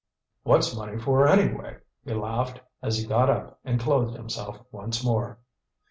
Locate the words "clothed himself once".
3.79-5.05